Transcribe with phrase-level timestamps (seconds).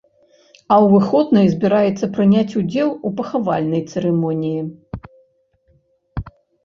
[0.71, 4.67] А ў выходныя збіраецца прыняць удзел у пахавальнай цырымоніі.